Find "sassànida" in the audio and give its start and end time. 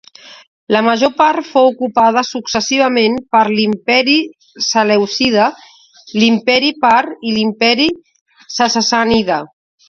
8.57-9.39